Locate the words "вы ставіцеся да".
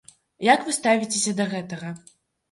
0.69-1.45